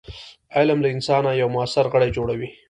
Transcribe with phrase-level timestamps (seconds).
[0.57, 2.49] علم له انسانه یو موثر غړی جوړوي.